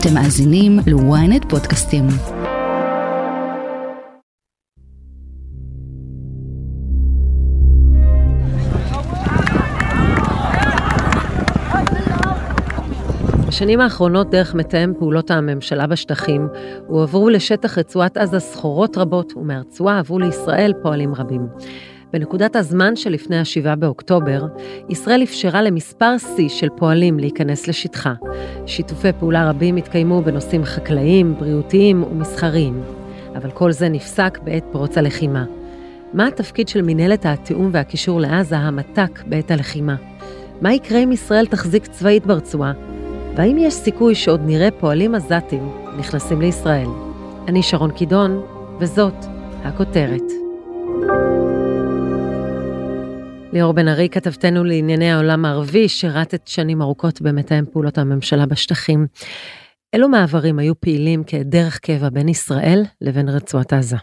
[0.00, 2.04] אתם מאזינים ל-ynet פודקאסטים.
[13.48, 16.48] בשנים האחרונות, דרך מתאם פעולות הממשלה בשטחים,
[16.86, 21.46] הועברו לשטח רצועת עזה סחורות רבות, ומהרצועה עברו לישראל פועלים רבים.
[22.12, 24.46] בנקודת הזמן שלפני ה-7 באוקטובר,
[24.88, 28.14] ישראל אפשרה למספר שיא של פועלים להיכנס לשטחה.
[28.66, 32.82] שיתופי פעולה רבים התקיימו בנושאים חקלאיים, בריאותיים ומסחריים.
[33.36, 35.44] אבל כל זה נפסק בעת פרוץ הלחימה.
[36.12, 39.96] מה התפקיד של מנהלת התיאום והקישור לעזה, המת"ק, בעת הלחימה?
[40.60, 42.72] מה יקרה אם ישראל תחזיק צבאית ברצועה?
[43.36, 46.88] והאם יש סיכוי שעוד נראה פועלים עזתים נכנסים לישראל?
[47.48, 48.42] אני שרון קידון,
[48.78, 49.24] וזאת
[49.64, 50.27] הכותרת.
[53.52, 59.06] ליאור בן ארי, כתבתנו לענייני העולם הערבי, שירתת שנים ארוכות במתאם פעולות הממשלה בשטחים.
[59.92, 63.96] אילו מעברים היו פעילים כדרך קבע בין ישראל לבין רצועת עזה?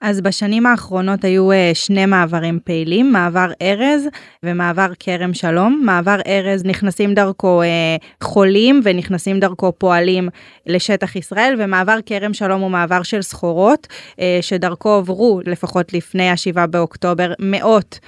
[0.00, 4.08] אז בשנים האחרונות היו אה, שני מעברים פעילים, מעבר ארז
[4.42, 5.82] ומעבר כרם שלום.
[5.84, 10.28] מעבר ארז נכנסים דרכו אה, חולים ונכנסים דרכו פועלים
[10.66, 13.86] לשטח ישראל, ומעבר כרם שלום הוא מעבר של סחורות,
[14.20, 17.98] אה, שדרכו עברו, לפחות לפני ה-7 באוקטובר, מאות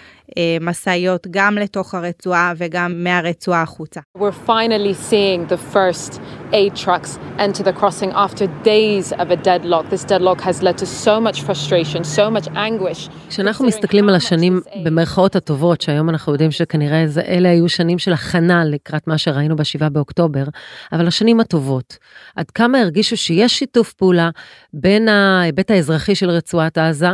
[0.61, 4.01] משאיות גם לתוך הרצועה וגם מהרצועה החוצה.
[4.19, 6.21] We're finally seeing the first
[6.53, 9.85] aid trucks enter the crossing after days of a deadlock.
[9.91, 13.11] This deadlock has led to so much frustration, so much anguish.
[13.29, 18.13] כשאנחנו מסתכלים על השנים במרכאות הטובות, שהיום אנחנו יודעים שכנראה זה, אלה היו שנים של
[18.13, 20.45] הכנה לקראת מה שראינו ב-7 באוקטובר,
[20.93, 21.99] אבל השנים הטובות,
[22.37, 24.31] עד כמה הרגישו שיש שיתוף פעולה
[24.73, 27.11] בין ההיבט האזרחי של רצועת עזה,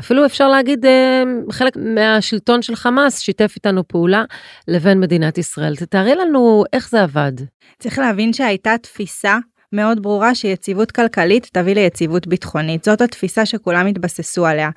[0.00, 4.24] אפילו אפשר להגיד אה, חלק מהשלטון של חמאס שיתף איתנו פעולה
[4.68, 5.76] לבין מדינת ישראל.
[5.76, 7.32] תתארי לנו איך זה עבד.
[7.78, 9.38] צריך להבין שהייתה תפיסה
[9.72, 12.84] מאוד ברורה שיציבות כלכלית תביא ליציבות ביטחונית.
[12.84, 14.70] זאת התפיסה שכולם התבססו עליה.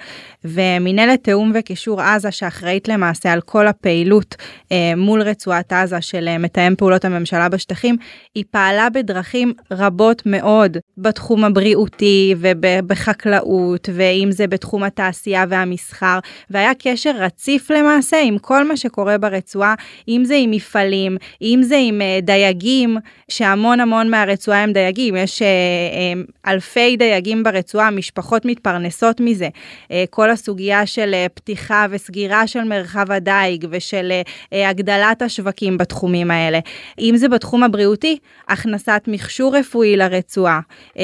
[0.45, 4.36] ומנהלת תיאום וקישור עזה שאחראית למעשה על כל הפעילות
[4.71, 7.98] אה, מול רצועת עזה של אה, מתאם פעולות הממשלה בשטחים,
[8.36, 17.11] היא פעלה בדרכים רבות מאוד בתחום הבריאותי ובחקלאות, ואם זה בתחום התעשייה והמסחר, והיה קשר
[17.17, 19.76] רציף למעשה עם כל מה שקורה ברצועה,
[20.08, 22.98] אם זה עם מפעלים, אם זה עם אה, דייגים,
[23.30, 24.83] שהמון המון מהרצועה הם דייגים.
[24.83, 29.49] דייגים, יש אה, אה, אלפי דייגים ברצועה, משפחות מתפרנסות מזה.
[29.92, 34.11] אה, כל הסוגיה של פתיחה וסגירה של מרחב הדייג ושל
[34.52, 36.60] הגדלת השווקים בתחומים האלה.
[36.99, 38.17] אם זה בתחום הבריאותי,
[38.48, 40.60] הכנסת מכשור רפואי לרצועה,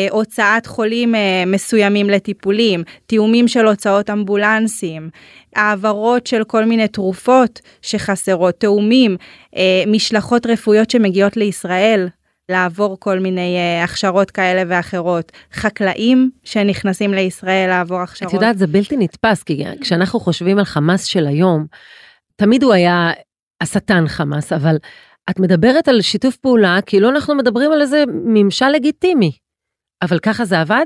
[0.09, 1.15] הוצאת חולים
[1.47, 5.09] מסוימים לטיפולים, תיאומים של הוצאות אמבולנסים.
[5.55, 9.17] העברות של כל מיני תרופות שחסרות, תאומים,
[9.87, 12.07] משלחות רפואיות שמגיעות לישראל,
[12.49, 15.31] לעבור כל מיני uh, הכשרות כאלה ואחרות.
[15.53, 18.29] חקלאים שנכנסים לישראל לעבור הכשרות.
[18.29, 21.65] את יודעת, זה בלתי נתפס, כי כשאנחנו חושבים על חמאס של היום,
[22.35, 23.11] תמיד הוא היה
[23.61, 24.75] השטן חמאס, אבל
[25.29, 29.31] את מדברת על שיתוף פעולה כאילו אנחנו מדברים על איזה ממשל לגיטימי.
[30.01, 30.85] אבל ככה זה עבד?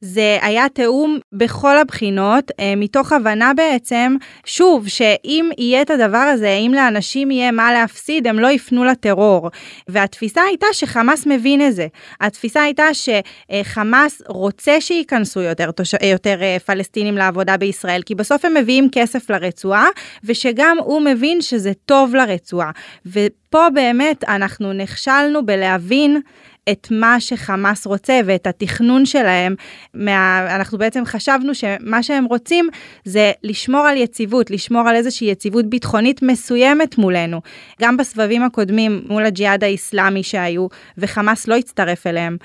[0.00, 6.48] זה היה תיאום בכל הבחינות, אה, מתוך הבנה בעצם, שוב, שאם יהיה את הדבר הזה,
[6.48, 9.50] אם לאנשים יהיה מה להפסיד, הם לא יפנו לטרור.
[9.88, 11.86] והתפיסה הייתה שחמאס מבין את זה.
[12.20, 15.70] התפיסה הייתה שחמאס רוצה שייכנסו יותר,
[16.02, 19.86] יותר אה, פלסטינים לעבודה בישראל, כי בסוף הם מביאים כסף לרצועה,
[20.24, 22.70] ושגם הוא מבין שזה טוב לרצועה.
[23.06, 26.20] ופה באמת אנחנו נכשלנו בלהבין
[26.68, 29.54] את מה שחמאס רוצה ואת התכנון שלהם.
[29.94, 32.68] מה, אנחנו בעצם חשבנו שמה שהם רוצים
[33.04, 37.40] זה לשמור על יציבות, לשמור על איזושהי יציבות ביטחונית מסוימת מולנו.
[37.82, 40.66] גם בסבבים הקודמים מול הג'יהאד האיסלאמי שהיו,
[40.98, 42.36] וחמאס לא הצטרף אליהם.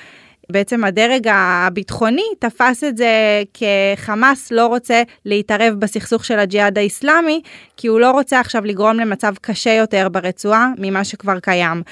[0.52, 7.42] בעצם הדרג הביטחוני תפס את זה כחמאס לא רוצה להתערב בסכסוך של הג'יהאד האיסלאמי,
[7.78, 11.84] כי הוא לא רוצה עכשיו לגרום למצב קשה יותר ברצועה ממה שכבר קיים.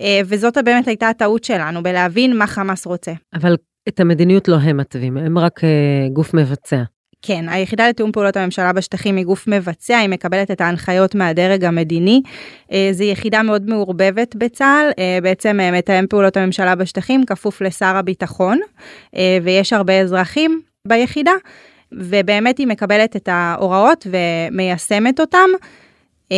[0.00, 3.12] אה, וזאת באמת הייתה הטעות שלנו, בלהבין מה חמאס רוצה.
[3.34, 3.56] אבל
[3.88, 6.82] את המדיניות לא הם מתווים, הם רק אה, גוף מבצע.
[7.22, 12.22] כן, היחידה לתיאום פעולות הממשלה בשטחים היא גוף מבצע, היא מקבלת את ההנחיות מהדרג המדיני.
[12.72, 14.90] אה, זו יחידה מאוד מעורבבת בצה"ל,
[15.22, 18.58] בעצם מתאם פעולות הממשלה בשטחים כפוף לשר הביטחון,
[19.42, 21.32] ויש הרבה אזרחים ביחידה,
[21.92, 25.48] ובאמת היא מקבלת את ההוראות ומיישמת אותם.
[26.32, 26.36] אה,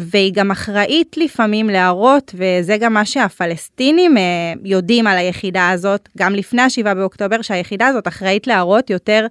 [0.00, 4.22] והיא גם אחראית לפעמים להראות, וזה גם מה שהפלסטינים אה,
[4.64, 9.26] יודעים על היחידה הזאת, גם לפני ה-7 באוקטובר, שהיחידה הזאת אחראית להראות יותר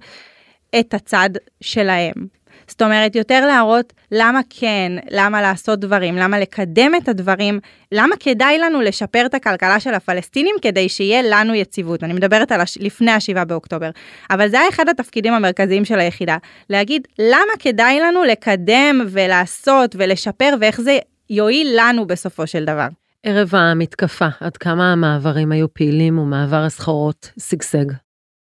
[0.80, 1.30] את הצד
[1.60, 2.41] שלהם.
[2.68, 7.60] זאת אומרת, יותר להראות למה כן, למה לעשות דברים, למה לקדם את הדברים,
[7.92, 12.04] למה כדאי לנו לשפר את הכלכלה של הפלסטינים כדי שיהיה לנו יציבות.
[12.04, 12.78] אני מדברת על הש...
[12.80, 13.90] לפני ה-7 באוקטובר.
[14.30, 16.36] אבל זה היה אחד התפקידים המרכזיים של היחידה,
[16.70, 20.98] להגיד למה כדאי לנו לקדם ולעשות ולשפר ואיך זה
[21.30, 22.88] יועיל לנו בסופו של דבר.
[23.22, 27.84] ערב המתקפה, עד כמה המעברים היו פעילים ומעבר הסחורות שגשג?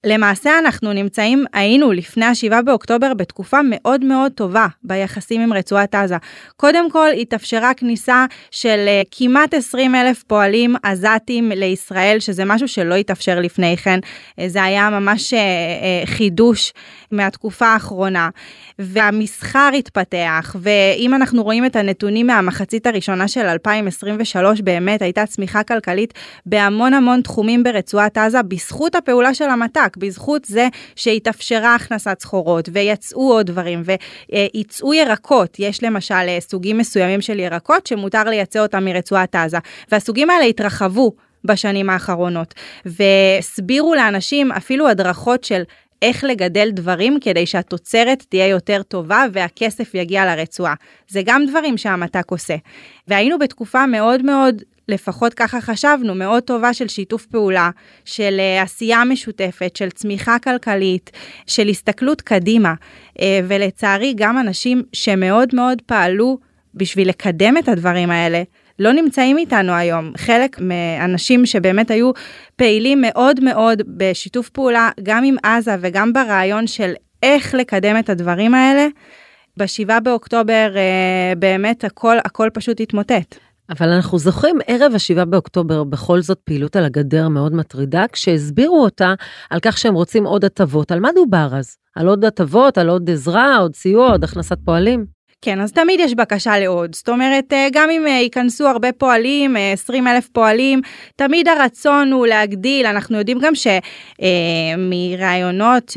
[0.05, 6.17] למעשה אנחנו נמצאים, היינו לפני ה-7 באוקטובר בתקופה מאוד מאוד טובה ביחסים עם רצועת עזה.
[6.57, 12.95] קודם כל התאפשרה כניסה של uh, כמעט 20 אלף פועלים עזתים לישראל, שזה משהו שלא
[12.95, 13.99] התאפשר לפני כן.
[14.03, 16.73] Uh, זה היה ממש uh, חידוש
[17.11, 18.29] מהתקופה האחרונה.
[18.79, 26.15] והמסחר התפתח, ואם אנחנו רואים את הנתונים מהמחצית הראשונה של 2023, באמת הייתה צמיחה כלכלית
[26.47, 29.90] בהמון המון תחומים ברצועת עזה, בזכות הפעולה של המת"ק.
[29.91, 36.79] רק בזכות זה שהתאפשרה הכנסת סחורות ויצאו עוד דברים ויצאו ירקות, יש למשל אה, סוגים
[36.79, 39.59] מסוימים של ירקות שמותר לייצא אותם מרצועת עזה,
[39.93, 41.13] והסוגים האלה התרחבו
[41.45, 42.55] בשנים האחרונות
[42.85, 45.63] והסבירו לאנשים אפילו הדרכות של
[46.03, 50.75] איך לגדל דברים כדי שהתוצרת תהיה יותר טובה והכסף יגיע לרצועה.
[51.09, 52.57] זה גם דברים שהמת"ק עושה.
[53.09, 57.71] והיינו בתקופה מאוד מאוד לפחות ככה חשבנו, מאוד טובה של שיתוף פעולה,
[58.05, 61.11] של uh, עשייה משותפת, של צמיחה כלכלית,
[61.47, 62.75] של הסתכלות קדימה.
[63.19, 66.39] Uh, ולצערי, גם אנשים שמאוד מאוד פעלו
[66.75, 68.43] בשביל לקדם את הדברים האלה,
[68.81, 70.13] לא נמצאים איתנו היום.
[70.17, 72.11] חלק מאנשים שבאמת היו
[72.57, 76.93] פעילים מאוד מאוד בשיתוף פעולה, גם עם עזה וגם ברעיון של
[77.23, 78.87] איך לקדם את הדברים האלה,
[79.57, 83.37] ב-7 באוקטובר uh, באמת הכל, הכל פשוט התמוטט.
[83.71, 89.15] אבל אנחנו זוכרים ערב ה-7 באוקטובר בכל זאת פעילות על הגדר מאוד מטרידה, כשהסבירו אותה
[89.51, 90.93] על כך שהם רוצים עוד הטבות.
[90.93, 91.77] על מה דובר אז?
[91.97, 95.20] על עוד הטבות, על עוד עזרה, עוד סיוע, עוד הכנסת פועלים?
[95.43, 96.95] כן, אז תמיד יש בקשה לעוד.
[96.95, 100.81] זאת אומרת, אה, גם אם אה, ייכנסו הרבה פועלים, 20 אה, אלף פועלים,
[101.17, 102.87] תמיד הרצון הוא להגדיל.
[102.87, 103.53] אנחנו יודעים גם
[104.79, 105.97] שמראיונות,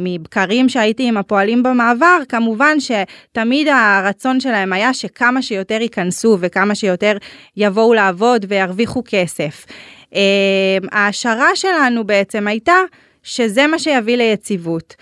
[0.00, 7.16] מבקרים שהייתי עם הפועלים במעבר, כמובן שתמיד הרצון שלהם היה שכמה שיותר ייכנסו וכמה שיותר
[7.56, 9.66] יבואו לעבוד וירוויחו כסף.
[10.92, 12.76] ההשערה שלנו בעצם הייתה
[13.22, 14.94] שזה מה שיביא ליציבות.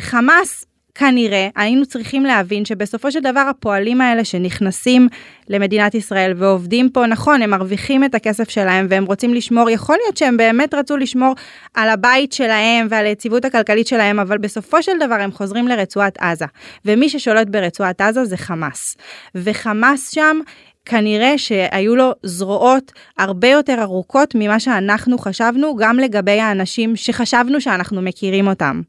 [0.00, 0.67] חמאס
[0.98, 5.08] כנראה היינו צריכים להבין שבסופו של דבר הפועלים האלה שנכנסים
[5.48, 10.16] למדינת ישראל ועובדים פה, נכון, הם מרוויחים את הכסף שלהם והם רוצים לשמור, יכול להיות
[10.16, 11.34] שהם באמת רצו לשמור
[11.74, 16.46] על הבית שלהם ועל היציבות הכלכלית שלהם, אבל בסופו של דבר הם חוזרים לרצועת עזה.
[16.84, 18.96] ומי ששולט ברצועת עזה זה חמאס.
[19.34, 20.38] וחמאס שם
[20.84, 28.02] כנראה שהיו לו זרועות הרבה יותר ארוכות ממה שאנחנו חשבנו, גם לגבי האנשים שחשבנו שאנחנו
[28.02, 28.80] מכירים אותם.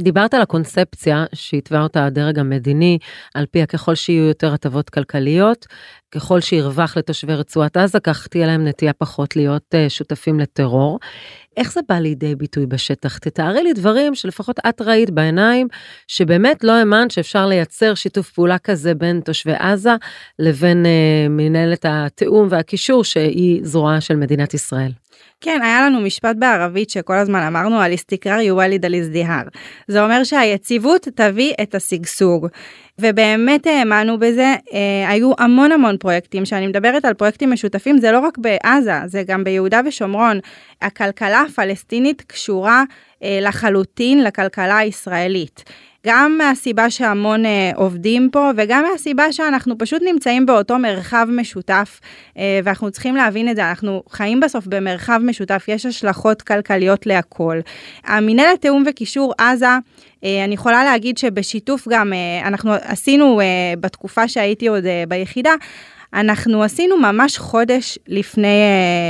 [0.00, 2.98] דיברת על הקונספציה שהתווה אותה הדרג המדיני,
[3.34, 5.66] על פיה ככל שיהיו יותר הטבות כלכליות,
[6.10, 10.98] ככל שירווח לתושבי רצועת עזה, כך תהיה להם נטייה פחות להיות uh, שותפים לטרור.
[11.56, 13.18] איך זה בא לידי ביטוי בשטח?
[13.18, 15.68] תתארי לי דברים שלפחות את ראית בעיניים,
[16.08, 19.94] שבאמת לא האמנת שאפשר לייצר שיתוף פעולה כזה בין תושבי עזה
[20.38, 24.90] לבין uh, מנהלת התיאום והקישור שהיא זרועה של מדינת ישראל.
[25.40, 29.42] כן, היה לנו משפט בערבית שכל הזמן אמרנו על איסתיקרר יוואליד על הזדיהר.
[29.88, 32.46] זה אומר שהיציבות תביא את השגשוג.
[32.98, 38.18] ובאמת האמנו בזה, אה, היו המון המון פרויקטים, שאני מדברת על פרויקטים משותפים, זה לא
[38.18, 40.40] רק בעזה, זה גם ביהודה ושומרון.
[40.82, 42.82] הכלכלה הפלסטינית קשורה
[43.22, 45.64] אה, לחלוטין לכלכלה הישראלית.
[46.06, 52.00] גם מהסיבה שהמון אה, עובדים פה וגם מהסיבה שאנחנו פשוט נמצאים באותו מרחב משותף
[52.38, 57.60] אה, ואנחנו צריכים להבין את זה, אנחנו חיים בסוף במרחב משותף, יש השלכות כלכליות להכל.
[58.04, 59.66] המינהלת תיאום וקישור עזה,
[60.24, 63.46] אה, אני יכולה להגיד שבשיתוף גם, אה, אנחנו עשינו אה,
[63.80, 65.54] בתקופה שהייתי עוד ביחידה,
[66.14, 68.62] אנחנו עשינו ממש חודש לפני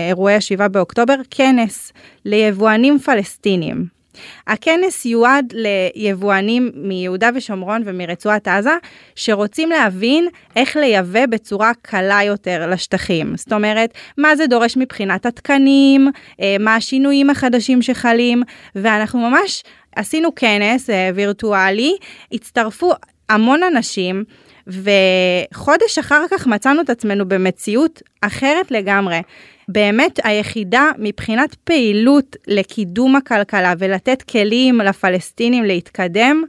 [0.08, 1.92] אירועי ה-7 באוקטובר כנס
[2.24, 3.97] ליבואנים פלסטינים.
[4.46, 8.76] הכנס יועד ליבואנים מיהודה ושומרון ומרצועת עזה,
[9.14, 13.36] שרוצים להבין איך לייבא בצורה קלה יותר לשטחים.
[13.36, 16.10] זאת אומרת, מה זה דורש מבחינת התקנים,
[16.40, 18.42] אה, מה השינויים החדשים שחלים,
[18.74, 19.62] ואנחנו ממש
[19.96, 21.96] עשינו כנס אה, וירטואלי,
[22.32, 22.92] הצטרפו
[23.28, 24.24] המון אנשים.
[24.68, 29.20] וחודש אחר כך מצאנו את עצמנו במציאות אחרת לגמרי.
[29.68, 36.42] באמת היחידה מבחינת פעילות לקידום הכלכלה ולתת כלים לפלסטינים להתקדם,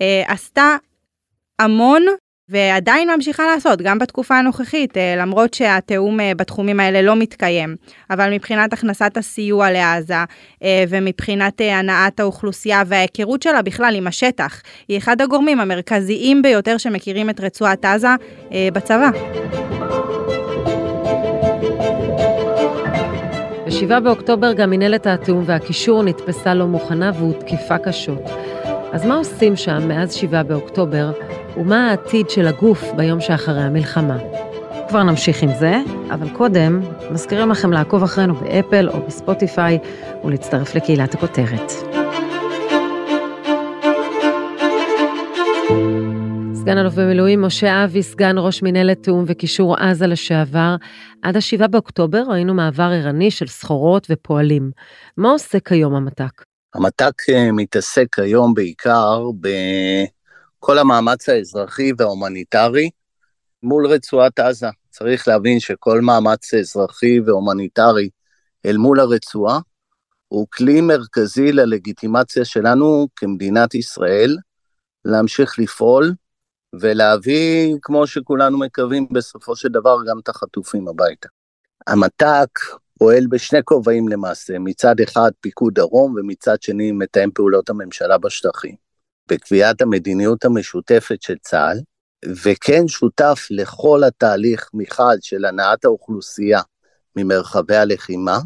[0.00, 0.76] אה, עשתה
[1.58, 2.06] המון
[2.48, 7.76] ועדיין ממשיכה לעשות, גם בתקופה הנוכחית, אה, למרות שהתיאום אה, בתחומים האלה לא מתקיים.
[8.10, 10.14] אבל מבחינת הכנסת הסיוע לעזה,
[10.62, 17.30] אה, ומבחינת הנעת האוכלוסייה וההיכרות שלה בכלל עם השטח, היא אחד הגורמים המרכזיים ביותר שמכירים
[17.30, 18.14] את רצועת עזה
[18.72, 19.10] בצבא.
[23.86, 28.22] ב-7 באוקטובר גם מנהלת התיאום והקישור נתפסה לא מוכנה והותקפה קשות.
[28.92, 31.10] אז מה עושים שם מאז 7 באוקטובר,
[31.56, 34.16] ומה העתיד של הגוף ביום שאחרי המלחמה?
[34.88, 35.80] כבר נמשיך עם זה,
[36.10, 36.80] אבל קודם,
[37.10, 39.78] מזכירים לכם לעקוב אחרינו באפל או בספוטיפיי
[40.24, 41.97] ולהצטרף לקהילת הכותרת.
[46.68, 50.76] סגן אלוף במילואים משה אבי, סגן ראש מנהלת תיאום וקישור עזה לשעבר,
[51.22, 54.70] עד ה-7 באוקטובר ראינו מעבר ערני של סחורות ופועלים.
[55.16, 56.44] מה עושה כיום המת"ק?
[56.74, 62.90] המת"ק אה, מתעסק כיום בעיקר בכל המאמץ האזרחי וההומניטרי
[63.62, 64.68] מול רצועת עזה.
[64.90, 68.08] צריך להבין שכל מאמץ אזרחי והומניטרי
[68.66, 69.60] אל מול הרצועה
[70.28, 74.36] הוא כלי מרכזי ללגיטימציה שלנו כמדינת ישראל
[75.04, 76.12] להמשיך לפעול
[76.72, 81.28] ולהביא, כמו שכולנו מקווים, בסופו של דבר גם את החטופים הביתה.
[81.86, 82.58] המת"ק
[82.98, 88.74] פועל בשני כובעים למעשה, מצד אחד פיקוד דרום ומצד שני מתאם פעולות הממשלה בשטחים.
[89.30, 91.78] בקביעת המדיניות המשותפת של צה"ל,
[92.42, 96.60] וכן שותף לכל התהליך מחד של הנעת האוכלוסייה
[97.16, 98.38] ממרחבי הלחימה,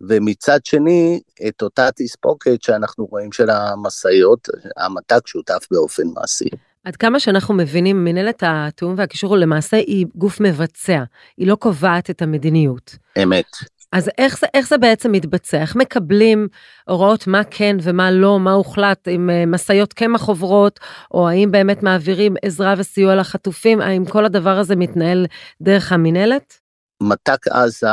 [0.00, 6.48] ומצד שני את אותה תספוקת שאנחנו רואים של המשאיות, המת"ק שותף באופן מעשי.
[6.84, 11.02] עד כמה שאנחנו מבינים, מנהלת התיאום והקישור למעשה היא גוף מבצע,
[11.36, 12.96] היא לא קובעת את המדיניות.
[13.22, 13.44] אמת.
[13.92, 15.60] אז איך זה, איך זה בעצם מתבצע?
[15.60, 16.48] איך מקבלים
[16.88, 21.82] הוראות מה כן ומה לא, מה הוחלט, אם אה, משאיות קמח עוברות, או האם באמת
[21.82, 25.26] מעבירים עזרה וסיוע לחטופים, האם כל הדבר הזה מתנהל
[25.60, 26.54] דרך המינהלת?
[27.02, 27.86] מת"ק עזה,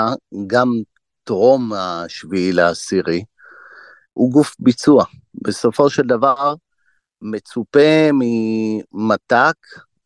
[0.47, 0.67] גם
[1.23, 3.23] טרום השביעי לעשירי,
[4.13, 5.05] הוא גוף ביצוע.
[5.41, 6.55] בסופו של דבר,
[7.21, 9.55] מצופה ממת"ק,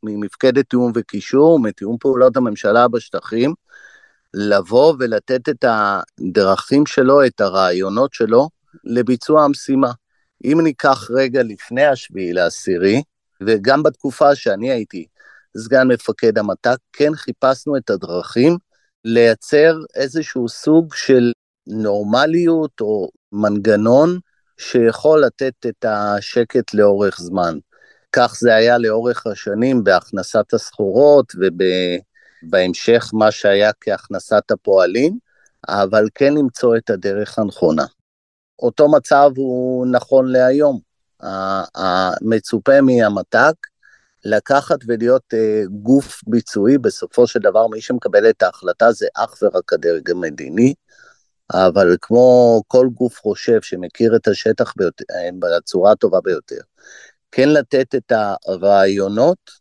[0.04, 3.54] ממפקדת תיאום וקישור, מתיאום פעולות הממשלה בשטחים,
[4.34, 8.50] לבוא ולתת את הדרכים שלו, את הרעיונות שלו,
[8.84, 9.92] לביצוע המשימה.
[10.44, 13.04] אם ניקח רגע לפני השביעי לעשירי,
[13.42, 15.06] וגם בתקופה שאני הייתי
[15.58, 18.58] סגן מפקד המת"ק, כן חיפשנו את הדרכים
[19.06, 21.32] לייצר איזשהו סוג של
[21.68, 24.20] נורמליות או מנגנון
[24.62, 27.58] שיכול לתת את השקט לאורך זמן.
[28.14, 31.34] כך זה היה לאורך השנים בהכנסת הסחורות
[32.44, 35.18] ובהמשך מה שהיה כהכנסת הפועלים,
[35.68, 37.86] אבל כן למצוא את הדרך הנכונה.
[38.60, 40.80] אותו מצב הוא נכון להיום.
[41.76, 43.56] המצופה מהמת"ק
[44.26, 49.74] לקחת ולהיות uh, גוף ביצועי, בסופו של דבר מי שמקבל את ההחלטה זה אך ורק
[49.74, 50.74] הדרג המדיני,
[51.54, 55.04] אבל כמו כל גוף חושב שמכיר את השטח ביותר,
[55.40, 56.62] בצורה הטובה ביותר,
[57.32, 58.12] כן לתת את
[58.48, 59.52] הרעיונות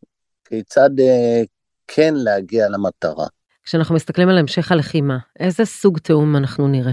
[0.45, 1.47] כיצד uh,
[1.89, 3.27] כן להגיע למטרה.
[3.65, 6.93] כשאנחנו מסתכלים על המשך הלחימה, איזה סוג תיאום אנחנו נראה?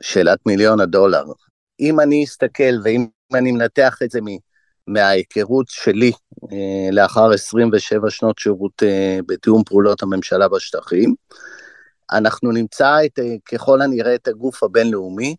[0.00, 1.24] שאלת מיליון הדולר.
[1.80, 4.20] אם אני אסתכל ואם אני מנתח את זה
[4.86, 6.12] מההיכרות שלי
[6.52, 11.14] אה, לאחר 27 שנות שירות אה, בתיאום פעולות הממשלה בשטחים,
[12.12, 13.18] אנחנו נמצא את,
[13.52, 15.36] ככל הנראה את הגוף הבינלאומי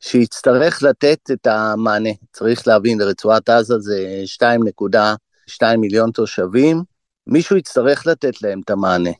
[0.00, 2.10] שיצטרך לתת את המענה.
[2.32, 6.82] צריך להבין, רצועת עזה זה 2.2 מיליון תושבים,
[7.26, 9.10] מישהו יצטרך לתת להם את המענה.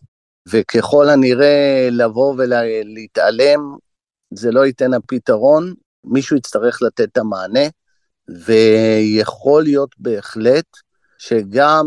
[0.48, 3.60] וככל הנראה לבוא ולהתעלם,
[4.34, 7.68] זה לא ייתן הפתרון, מישהו יצטרך לתת את המענה,
[8.28, 10.66] ויכול להיות בהחלט
[11.18, 11.86] שגם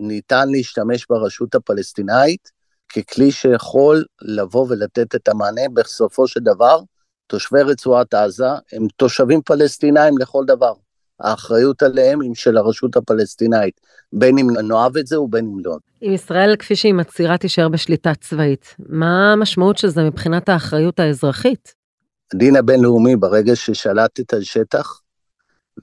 [0.00, 2.50] ניתן להשתמש ברשות הפלסטינאית
[2.94, 5.62] ככלי שיכול לבוא ולתת את המענה.
[5.74, 6.80] בסופו של דבר,
[7.26, 10.72] תושבי רצועת עזה הם תושבים פלסטינאים לכל דבר.
[11.20, 13.80] האחריות עליהם היא של הרשות הפלסטינאית,
[14.12, 15.76] בין אם נאהב את זה ובין אם לא.
[16.02, 21.74] אם ישראל כפי שהיא מצהירה תישאר בשליטה צבאית, מה המשמעות של זה מבחינת האחריות האזרחית?
[22.34, 25.00] הדין הבינלאומי, ברגע ששלטת על שטח,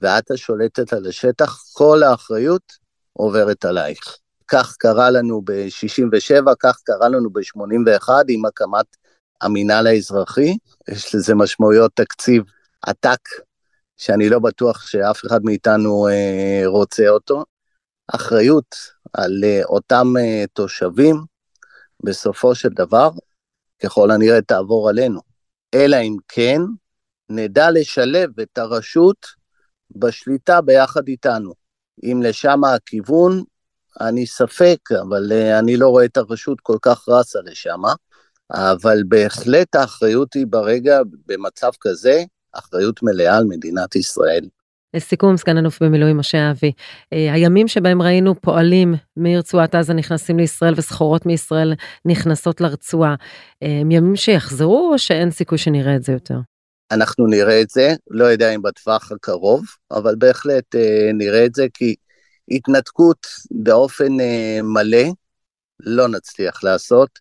[0.02, 2.72] ואת השולטת על השטח, כל האחריות
[3.12, 4.16] עוברת עלייך.
[4.48, 8.96] כך קרה לנו ב-67, כך קרה לנו ב-81 עם הקמת
[9.40, 10.56] המינהל האזרחי,
[10.88, 12.42] יש לזה משמעויות תקציב
[12.82, 13.28] עתק,
[13.96, 17.44] שאני לא בטוח שאף אחד מאיתנו אה, רוצה אותו.
[18.14, 18.76] אחריות
[19.12, 21.16] על אה, אותם אה, תושבים,
[22.04, 23.10] בסופו של דבר,
[23.82, 25.20] ככל הנראה תעבור עלינו.
[25.74, 26.60] אלא אם כן,
[27.30, 29.26] נדע לשלב את הרשות
[29.90, 31.52] בשליטה ביחד איתנו.
[32.02, 33.42] אם לשם הכיוון,
[34.00, 37.82] אני ספק, אבל uh, אני לא רואה את הרשות כל כך רצה לשם,
[38.50, 44.44] אבל בהחלט האחריות היא ברגע, במצב כזה, אחריות מלאה על מדינת ישראל.
[44.94, 46.72] לסיכום, סגן אלוף במילואים משה אבי,
[47.12, 51.74] אה, הימים שבהם ראינו פועלים מרצועת עזה נכנסים לישראל וסחורות מישראל
[52.04, 53.14] נכנסות לרצועה,
[53.62, 56.38] אה, הם ימים שיחזרו או שאין סיכוי שנראה את זה יותר?
[56.90, 61.66] אנחנו נראה את זה, לא יודע אם בטווח הקרוב, אבל בהחלט אה, נראה את זה,
[61.74, 61.94] כי
[62.50, 64.12] התנתקות באופן
[64.62, 65.06] מלא
[65.80, 67.18] לא נצליח לעשות.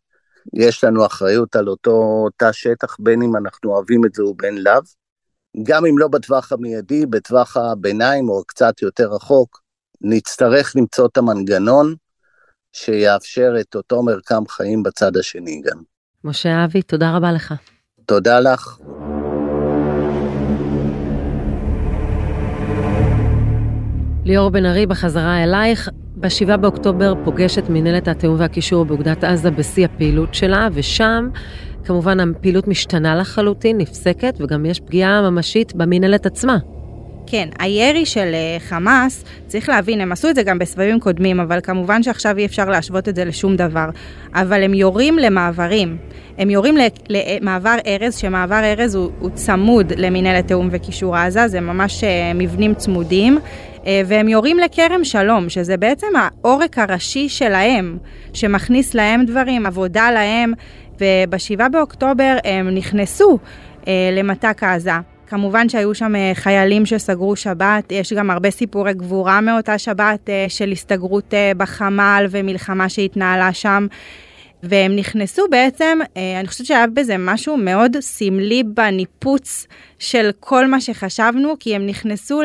[0.54, 4.82] יש לנו אחריות על אותו תא שטח, בין אם אנחנו אוהבים את זה ובין לאו.
[5.64, 9.62] גם אם לא בטווח המיידי, בטווח הביניים או קצת יותר רחוק,
[10.02, 11.96] נצטרך למצוא את המנגנון
[12.74, 15.82] שיאפשר את אותו מרקם חיים בצד השני גם.
[16.24, 17.54] משה אבי, תודה רבה לך.
[18.06, 18.78] תודה לך.
[24.28, 25.90] ליאור בן ארי, בחזרה אלייך.
[26.16, 31.30] ב-7 באוקטובר פוגשת מנהלת התיאום והקישור באוגדת עזה בשיא הפעילות שלה, ושם
[31.86, 36.58] כמובן הפעילות משתנה לחלוטין, נפסקת, וגם יש פגיעה ממשית במנהלת עצמה.
[37.28, 41.60] כן, הירי של אה, חמאס, צריך להבין, הם עשו את זה גם בסבבים קודמים, אבל
[41.64, 43.90] כמובן שעכשיו אי אפשר להשוות את זה לשום דבר.
[44.34, 45.98] אבל הם יורים למעברים.
[46.38, 46.76] הם יורים
[47.10, 52.74] למעבר ארז, שמעבר ארז הוא, הוא צמוד למנהלת תיאום וקישור עזה, זה ממש אה, מבנים
[52.74, 53.40] צמודים.
[53.88, 57.98] אה, והם יורים לכרם שלום, שזה בעצם העורק הראשי שלהם,
[58.34, 60.54] שמכניס להם דברים, עבודה להם,
[61.02, 63.38] וב-7 באוקטובר הם נכנסו
[63.88, 65.17] אה, למתק עזה.
[65.30, 70.46] כמובן שהיו שם אה, חיילים שסגרו שבת, יש גם הרבה סיפורי גבורה מאותה שבת אה,
[70.48, 73.88] של הסתגרות אה, בחמ"ל ומלחמה שהתנהלה שם.
[74.64, 76.00] והם נכנסו בעצם,
[76.40, 79.68] אני חושבת שהיה בזה משהו מאוד סמלי בניפוץ
[80.00, 82.42] של כל מה שחשבנו, כי הם נכנסו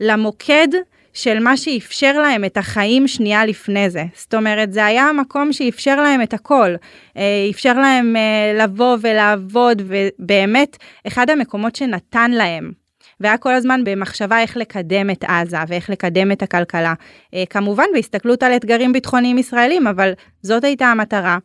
[0.00, 0.68] למוקד
[1.14, 4.04] של מה שאפשר להם את החיים שנייה לפני זה.
[4.14, 6.74] זאת אומרת, זה היה המקום שאפשר להם את הכל.
[7.16, 12.72] אה, אפשר להם אה, לבוא ולעבוד, ובאמת, אחד המקומות שנתן להם.
[13.20, 16.94] והיה כל הזמן במחשבה איך לקדם את עזה ואיך לקדם את הכלכלה.
[17.34, 21.38] אה, כמובן בהסתכלות על אתגרים ביטחוניים ישראלים, אבל זאת הייתה המטרה.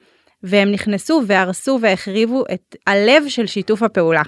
[0.44, 4.22] והם נכנסו והרסו והחריבו את הלב של שיתוף הפעולה.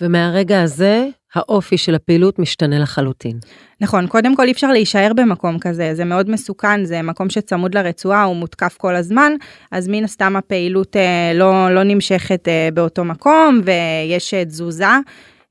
[0.00, 3.38] ומהרגע הזה האופי של הפעילות משתנה לחלוטין.
[3.80, 8.22] נכון, קודם כל אי אפשר להישאר במקום כזה, זה מאוד מסוכן, זה מקום שצמוד לרצועה,
[8.22, 9.32] הוא מותקף כל הזמן,
[9.70, 14.86] אז מן הסתם הפעילות אה, לא, לא נמשכת אה, באותו מקום, ויש אה, תזוזה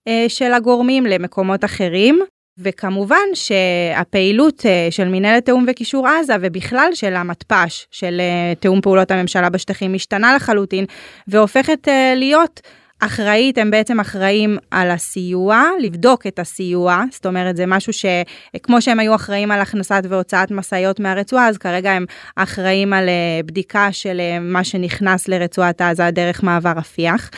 [0.07, 2.19] אה, של הגורמים למקומות אחרים.
[2.57, 9.11] וכמובן שהפעילות אה, של מנהלת תיאום וקישור עזה ובכלל של המתפ"ש, של אה, תיאום פעולות
[9.11, 10.85] הממשלה בשטחים, משתנה לחלוטין
[11.27, 12.61] והופכת להיות
[13.03, 18.99] אחראית, הם בעצם אחראים על הסיוע, לבדוק את הסיוע, זאת אומרת זה משהו שכמו שהם
[18.99, 24.19] היו אחראים על הכנסת והוצאת משאיות מהרצועה, אז כרגע הם אחראים על אה, בדיקה של
[24.19, 27.29] אה, מה שנכנס לרצועת עזה דרך מעבר רפיח.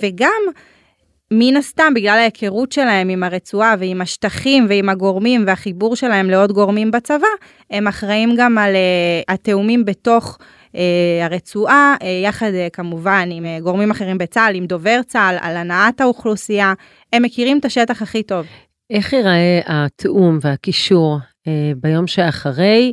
[0.00, 0.42] וגם
[1.30, 6.90] מן הסתם בגלל ההיכרות שלהם עם הרצועה ועם השטחים ועם הגורמים והחיבור שלהם לעוד גורמים
[6.90, 7.26] בצבא,
[7.70, 10.38] הם אחראים גם על uh, התאומים בתוך
[11.22, 16.72] הרצועה, אה, יחד אה, כמובן עם גורמים אחרים בצה"ל, עם דובר צה"ל, על הנעת האוכלוסייה,
[17.12, 18.46] הם מכירים את השטח הכי טוב.
[18.90, 21.18] איך ייראה התיאום והקישור
[21.76, 22.92] ביום שאחרי?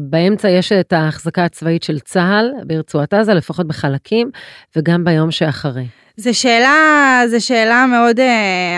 [0.00, 4.30] באמצע יש את ההחזקה הצבאית של צה"ל ברצועת עזה, לפחות בחלקים,
[4.76, 5.84] וגם ביום שאחרי.
[6.16, 8.20] זו שאלה, זו שאלה מאוד,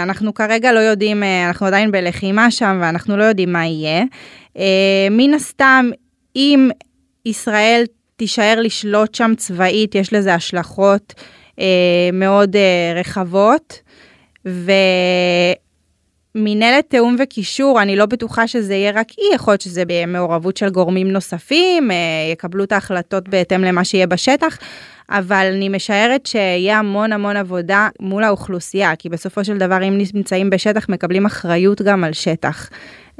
[0.03, 4.05] אנחנו כרגע לא יודעים, אנחנו עדיין בלחימה שם ואנחנו לא יודעים מה יהיה.
[5.11, 5.91] מן הסתם,
[6.37, 6.71] אם
[7.27, 7.85] ישראל
[8.16, 11.14] תישאר לשלוט שם צבאית, יש לזה השלכות
[11.61, 13.81] אה, מאוד אה, רחבות.
[16.35, 20.68] ומנהלת תיאום וקישור, אני לא בטוחה שזה יהיה רק היא, יכול להיות שזה במעורבות של
[20.70, 21.96] גורמים נוספים, אה,
[22.33, 24.59] יקבלו את ההחלטות בהתאם למה שיהיה בשטח,
[25.11, 30.51] אבל אני משערת שיהיה המון המון עבודה מול האוכלוסייה, כי בסופו של דבר אם נמצאים
[30.51, 32.71] בשטח מקבלים אחריות גם על שטח.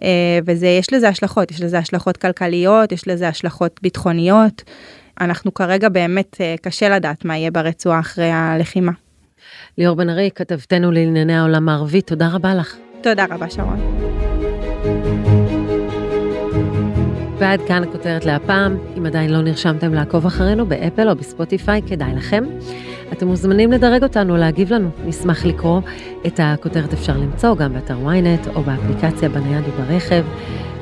[0.03, 4.63] אה, וזה, יש לזה השלכות, יש לזה השלכות כלכליות, יש לזה השלכות ביטחוניות.
[5.21, 8.93] אנחנו כרגע באמת אה, קשה לדעת מה יהיה ברצועה אחרי הלחימה.
[9.79, 12.77] ליאור בן ארי, כתבתנו לענייני העולם הערבי, תודה רבה לך.
[13.03, 13.96] תודה רבה, שרון.
[17.39, 18.77] ועד כאן הכותרת להפעם.
[18.99, 22.45] אם עדיין לא נרשמתם לעקוב אחרינו באפל או בספוטיפיי, כדאי לכם.
[23.13, 24.89] אתם מוזמנים לדרג אותנו, להגיב לנו.
[25.05, 25.81] נשמח לקרוא.
[26.27, 30.25] את הכותרת אפשר למצוא גם באתר ynet או באפליקציה בנייד וברכב.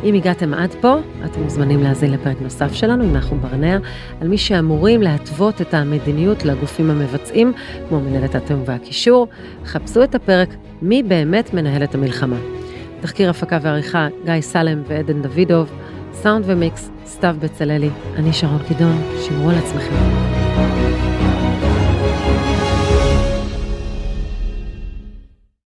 [0.04, 3.78] אם הגעתם עד פה, אתם מוזמנים להאזין לפרק נוסף שלנו עם נחום ברנע,
[4.20, 7.52] על מי שאמורים להתוות את המדיניות לגופים המבצעים,
[7.88, 9.28] כמו מנהלת התיאום והקישור.
[9.64, 10.48] חפשו את הפרק
[10.82, 12.36] מי באמת מנהל את המלחמה.
[13.00, 15.70] תחקיר הפקה ועריכה גיא סלם ועדן דוידוב.
[16.14, 17.90] סאונד ומיקס, סתיו בצללי.
[18.16, 19.94] אני שרון קידון, שמרו על עצמכם.